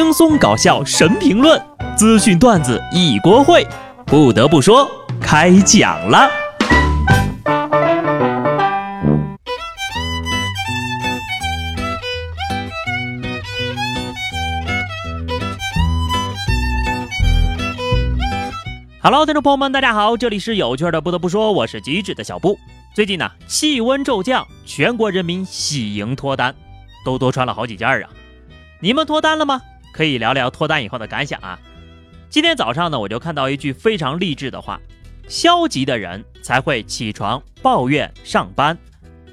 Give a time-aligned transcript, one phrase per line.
[0.00, 1.60] 轻松搞笑神评论，
[1.96, 3.66] 资讯段子一锅烩。
[4.06, 4.88] 不得不说，
[5.20, 6.30] 开讲了。
[19.02, 21.00] Hello，听众朋友们，大家好，这里是有趣的。
[21.00, 22.56] 不得不说，我是机智的小布。
[22.94, 26.54] 最近呢，气温骤降，全国人民喜迎脱单，
[27.04, 28.08] 都多穿了好几件啊。
[28.78, 29.60] 你们脱单了吗？
[29.98, 31.58] 可以聊聊脱单以后的感想啊。
[32.30, 34.80] 今天早上呢，我就看到一句非常励志的话：
[35.26, 38.78] 消极的人才会起床抱怨上班，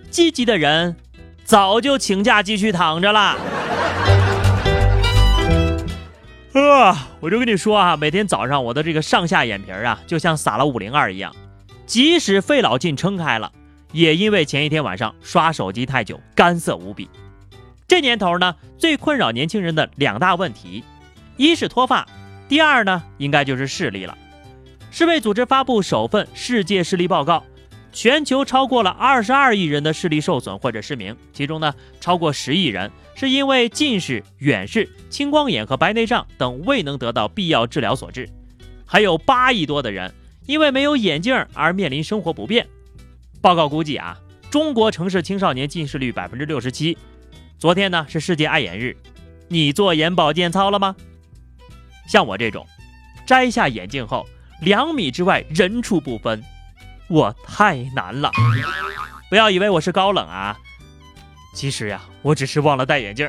[0.09, 0.95] 积极的人
[1.43, 3.37] 早就请假继续躺着啦。
[6.57, 11.31] 啊，我就跟你说啊，每天早上我的这个上下眼皮啊，就像撒了五零二一样，
[11.85, 13.51] 即使费老劲撑开了，
[13.91, 17.07] 也因为前一天晚上刷手机太久，干涩无比。
[17.87, 20.83] 这年头呢，最困扰年轻人的两大问题，
[21.37, 22.07] 一是脱发，
[22.49, 24.17] 第二呢，应该就是视力了。
[24.89, 27.45] 世卫组织发布首份世界视力报告，
[27.93, 38.27] 全球超过了二十二亿人的视力受损或者失明，其中呢，超过十亿人是因为近视、远视、青光眼和白内障等未能得到必要治疗所致，
[38.83, 40.11] 还有八亿多的人
[40.47, 42.65] 因为没有眼镜而面临生活不便。
[43.41, 44.17] 报告估计啊，
[44.49, 46.97] 中国城市青少年近视率百分之六十七。
[47.65, 48.95] 昨天呢是世界爱眼日，
[49.47, 50.95] 你做眼保健操了吗？
[52.07, 52.63] 像我这种，
[53.25, 54.23] 摘下眼镜后
[54.61, 56.43] 两米之外人畜不分，
[57.07, 58.31] 我太难了。
[59.31, 60.55] 不要以为我是高冷啊，
[61.55, 63.27] 其实呀，我只是忘了戴眼镜。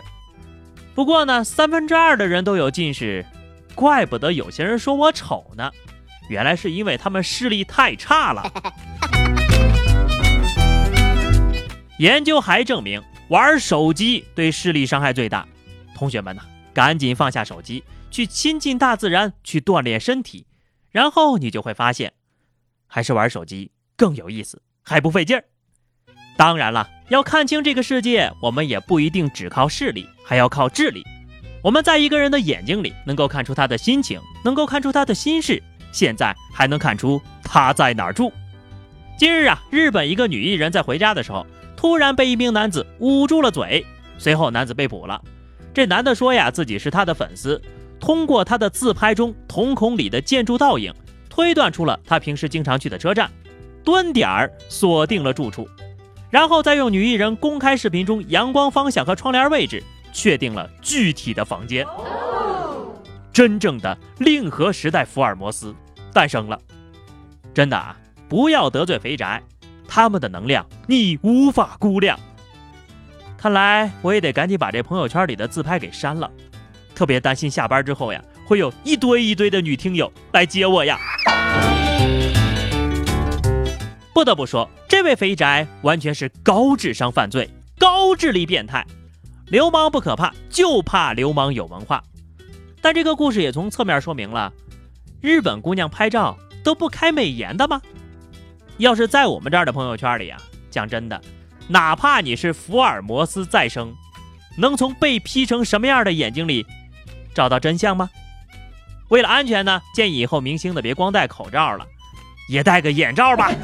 [0.94, 3.24] 不过呢，三分之二的人都有近视，
[3.74, 5.70] 怪不得有些人说我丑呢，
[6.28, 8.52] 原来是因为他们视力太差了。
[11.96, 13.02] 研究还证明。
[13.28, 15.46] 玩手机对视力伤害最大，
[15.96, 20.46] 同学们呢，赶紧放下手机，去亲近大自然，去锻炼身体，
[20.92, 22.12] 然后你就会发现，
[22.86, 25.44] 还是玩手机更有意思，还不费劲儿。
[26.36, 31.02] 当然了，要看清这个世界，我们也不一定只靠视力，还要靠智力。
[31.62, 35.60] 我们在一个人的眼睛里能够看出他的心情，能够看出他的心事，
[35.90, 38.32] 现在还能看出他在哪儿住。
[39.18, 41.44] 今日啊，日本一个女艺人，在回家的时候。
[41.86, 43.86] 突然被一名男子捂住了嘴，
[44.18, 45.22] 随后男子被捕了。
[45.72, 47.62] 这男的说呀，自己是他的粉丝，
[48.00, 50.92] 通过他的自拍中瞳孔里的建筑倒影，
[51.30, 53.30] 推断出了他平时经常去的车站，
[53.84, 55.68] 蹲点儿锁定了住处，
[56.28, 59.80] 然后再用女艺人公开视频中阳光方向和窗帘位置，
[60.12, 61.86] 确定了具体的房间。
[63.32, 65.72] 真正的令和时代福尔摩斯
[66.12, 66.58] 诞生了。
[67.54, 67.96] 真的啊，
[68.28, 69.40] 不要得罪肥宅。
[69.88, 72.18] 他们的能量你无法估量。
[73.38, 76.30] 看来我也得赶紧把这朋友圈里的自拍给删了，
[76.94, 80.98] 特别担心下班之后呀，会有一堆一堆的女听友来接我呀。
[84.12, 87.48] 不得不说，这位肥宅完全是高智商犯罪、
[87.78, 88.84] 高智力变态。
[89.48, 92.02] 流氓不可怕，就怕流氓有文化。
[92.80, 94.52] 但这个故事也从侧面说明了，
[95.20, 97.80] 日本姑娘拍照都不开美颜的吗？
[98.78, 100.38] 要是在我们这儿的朋友圈里啊，
[100.70, 101.18] 讲真的，
[101.66, 103.94] 哪怕你是福尔摩斯再生，
[104.58, 106.66] 能从被 P 成什么样的眼睛里
[107.34, 108.10] 找到真相吗？
[109.08, 111.86] 为了安全呢，建议以后明星的别光戴口罩了，
[112.50, 113.50] 也戴个眼罩吧。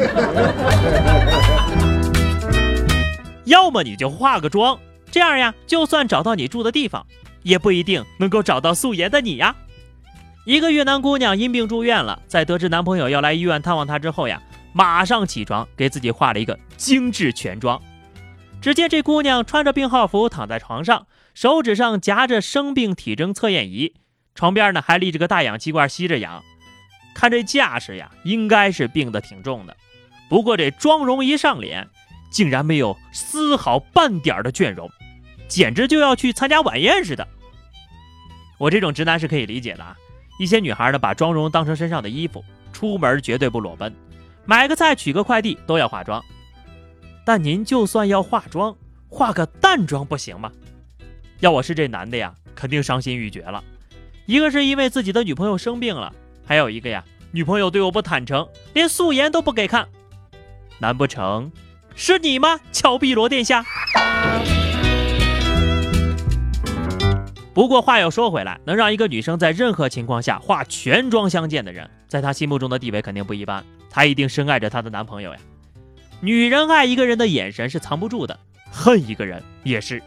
[3.44, 4.78] 要么你就化个妆，
[5.10, 7.04] 这样呀，就算找到你住的地方，
[7.42, 9.54] 也不一定能够找到素颜的你呀。
[10.46, 14.40] 一个越南姑娘因病住院了，在得知男朋友要来医院探望她之后呀。
[14.72, 17.80] 马上起床，给自己化了一个精致全妆。
[18.60, 23.94] 只见这姑娘穿着病号服躺在床上，手指上夹着生病体征测验仪，
[24.34, 26.42] 床边呢还立着个大氧气罐吸着氧。
[27.14, 29.76] 看这架势呀，应该是病得挺重的。
[30.28, 31.88] 不过这妆容一上脸，
[32.30, 34.88] 竟然没有丝毫半点的倦容，
[35.48, 37.26] 简直就要去参加晚宴似的。
[38.58, 39.96] 我这种直男是可以理解的啊。
[40.38, 42.42] 一些女孩呢，把妆容当成身上的衣服，
[42.72, 43.94] 出门绝对不裸奔。
[44.44, 46.22] 买个菜、取个快递都要化妆，
[47.24, 48.76] 但您就算要化妆，
[49.08, 50.50] 化个淡妆不行吗？
[51.38, 53.62] 要我是这男的呀，肯定伤心欲绝了。
[54.26, 56.12] 一个是因为自己的女朋友生病了，
[56.44, 59.86] 还有一个呀，女朋友对我不坦诚，连素颜都不给看。
[60.80, 61.52] 难不成
[61.94, 63.64] 是你吗，乔碧罗殿下？
[67.54, 73.64] 不过话又说回来，能让一个女生在任何情况下化全妆相见的人，在她心目中的地位肯定不一般。
[73.92, 75.38] 她一定深爱着她的男朋友呀。
[76.20, 78.38] 女人爱一个人的眼神是藏不住的，
[78.70, 80.02] 恨一个人也是。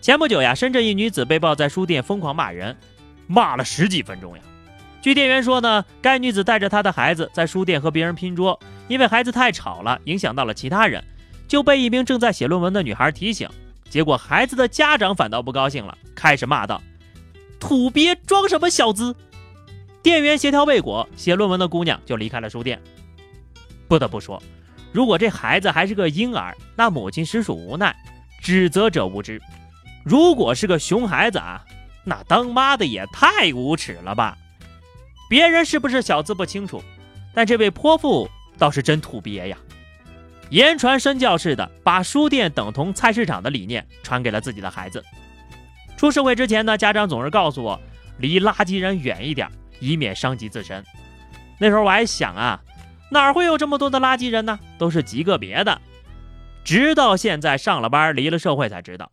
[0.00, 2.76] 前不久呀，深圳一女子被曝在书店疯狂骂人，
[3.26, 4.42] 骂了十几分钟呀。
[5.00, 8.58] 据店员说呢，该女子带着她的孩子在书店和别人拼桌，
[8.88, 11.02] 因为孩子太吵了，影响到了其他人，
[11.46, 13.48] 就被一名正在写论文的女孩提醒。
[13.88, 16.82] 结果孩子的家长反倒不高兴了，开始骂道
[17.60, 19.14] ：“土鳖装什么小子！”
[20.02, 22.80] 店员协调未果，写论文的姑娘就离开了书店。
[23.88, 24.42] 不得不说，
[24.92, 27.94] 如果这孩子还是个婴儿，那母亲实属无奈，
[28.40, 29.38] 指责者无知；
[30.04, 31.64] 如果是个熊孩子啊，
[32.04, 34.36] 那当妈的也太无耻了吧！
[35.28, 36.82] 别人是不是小资不清楚，
[37.34, 38.28] 但这位泼妇
[38.58, 39.56] 倒是真土鳖呀！
[40.50, 45.02] 言传身教似的，把书店等同菜市场的理念传给了自己的孩子。
[45.96, 47.80] 出社会之前呢，家长总是告诉我，
[48.18, 49.48] 离垃圾人远一点，
[49.80, 50.84] 以免伤及自身。
[51.58, 52.60] 那时候我还想啊，
[53.14, 54.58] 哪会有这么多的垃圾人呢？
[54.76, 55.80] 都是极个别的。
[56.64, 59.12] 直到现在上了班，离了社会才知道，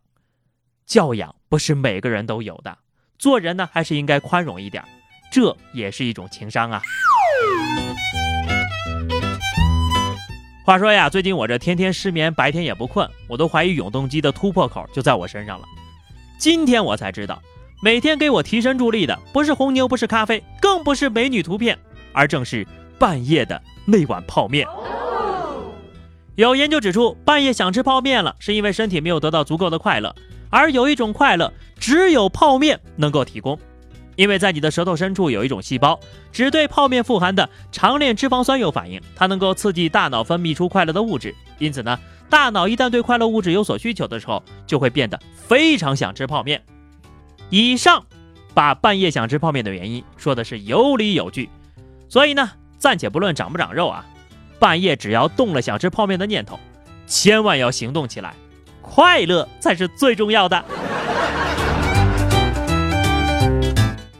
[0.84, 2.78] 教养不是每个人都有的。
[3.16, 4.82] 做人呢，还是应该宽容一点，
[5.30, 6.82] 这也是一种情商啊。
[10.64, 15.64] 话说呀，最近我这天天失眠，白天也不困，我都怀疑永动机的突破口就在我身上了。
[16.38, 17.40] 今天我才知道，
[17.80, 21.78] 每天给我提神助力的不是红牛，不是咖啡，更不是美女图片，
[22.12, 22.66] 而正是
[22.98, 24.66] 半夜的那碗泡面。
[26.34, 30.14] 有研究指出，半夜想吃泡面了，是因为身体没有得到足够的快乐，
[30.48, 33.58] 而有一种快乐只有泡面能够提供。
[34.16, 35.98] 因为在你的舌头深处有一种细胞，
[36.30, 41.34] 只对泡面富含的长链脂肪酸有反应，它能够刺激大脑分泌出快乐的物质。
[41.58, 46.62] 因此呢，大脑一旦对快乐物质有所需求的时候，就会变得非常想吃泡面。
[47.48, 48.04] 以上
[48.52, 51.48] 把半夜想吃泡面的原因说的是有理有据。
[52.08, 52.50] 所以呢，
[52.82, 54.04] 暂且不论长不长肉啊，
[54.58, 56.58] 半夜只要动了想吃泡面的念头，
[57.06, 58.34] 千万要行动起来，
[58.80, 60.64] 快乐才是最重要的。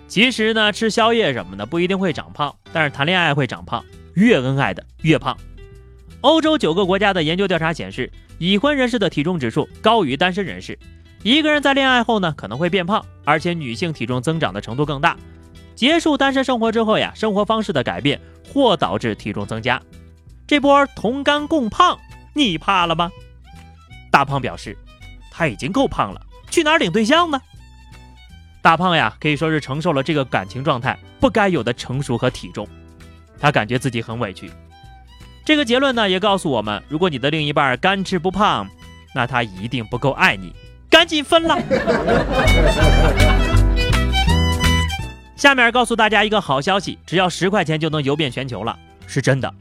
[0.06, 5.36] 其实呢，吃宵夜什么的不一定会长胖，但是谈恋爱会长胖，越恩爱的越胖。
[6.20, 10.78] 欧洲九个国家的研究调查显示，已婚人士的体重指数高于单身人士。
[11.24, 15.16] 一个人在恋爱后呢，可能会变胖，而且女性体重增长的程度更大。
[15.74, 18.20] 结束单身生活之后呀，生活方式的改变
[18.52, 19.80] 或导致体重增加。
[20.46, 21.98] 这波同甘共胖，
[22.34, 23.10] 你怕了吗？
[24.10, 24.76] 大胖表示，
[25.30, 26.20] 他已经够胖了，
[26.50, 27.40] 去哪儿领对象呢？
[28.60, 32.68] 大胖呀，可以说是承受了这个感情状态不该有的成熟和体重，
[33.40, 34.50] 他感觉自己很委屈。
[35.44, 38.68] 这个结论呢，也告诉我们，如果你的另一半干吃不胖，
[39.14, 40.54] 那他一定不够爱你，
[40.88, 41.56] 赶紧分了。
[45.42, 48.78] 下面告诉大家一个好消息，只要十块钱就能游遍全球了，
[49.08, 49.52] 是真的。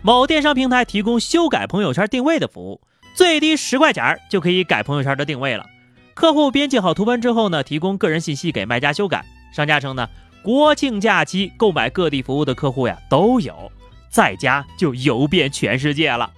[0.00, 2.80] 某电商平台提供修改朋友圈定位的服务，
[3.12, 5.66] 最低十块钱就可以改朋友圈的定位了。
[6.14, 9.26] 客户编辑好图文之后呢，提供个人信息给卖家修改。
[9.52, 10.08] 商家称呢，
[10.44, 13.72] 国庆假期购买各地服务的客户呀都有，
[14.08, 16.30] 在家就游遍全世界了。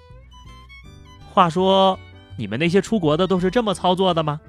[1.34, 1.98] 话说，
[2.38, 4.40] 你们那些出国的都是这么操作的吗？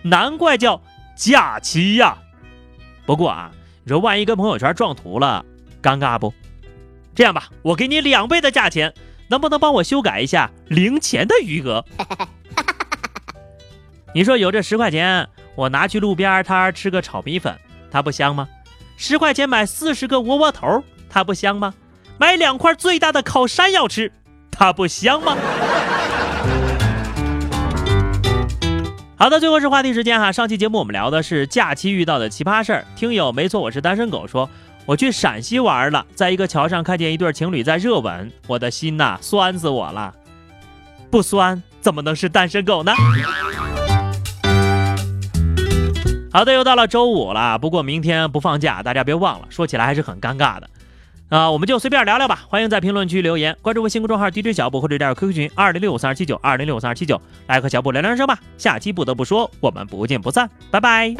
[0.00, 0.80] 难怪叫
[1.14, 2.16] 假期呀。
[3.04, 3.52] 不过啊，
[3.84, 5.44] 你说万一跟朋友圈撞图了，
[5.82, 6.32] 尴尬不？
[7.14, 8.94] 这样吧，我给你两倍的价钱，
[9.28, 11.84] 能不能帮我修改一下零钱的余额？
[14.14, 17.58] 你说有这十块钱，我拿去路边摊吃个炒米粉，
[17.90, 18.48] 它不香吗？
[18.96, 21.74] 十块钱买四十个窝窝头，它不香吗？
[22.18, 24.12] 买两块最大的烤山药吃，
[24.50, 25.36] 它不香吗？
[29.22, 30.32] 好的，最后是话题时间哈。
[30.32, 32.84] 上期节目我们聊的是假期遇到的奇葩事儿。
[32.96, 34.50] 听友没错，我是单身狗，说
[34.84, 40.12] 我去陕西玩了，在一个桥上看见一对情侣在热吻，我的心呐酸死我了。
[41.08, 42.92] 不酸怎么能是单身狗呢？
[46.32, 49.46] 好的，又到了周五了，不过明天不放假，大家别忘了。
[49.48, 50.68] 说起来还是很尴尬的，
[51.32, 52.44] 啊，我们就随便聊聊吧。
[52.46, 58.38] 欢迎在评论区留言，关注微信公众号 DJ 小布或者加入 QQ 群二零六五三二七九二零六五三二七九，来和小布聊聊人生吧。
[58.58, 61.14] 下期不得不说，我们不见不散，拜拜。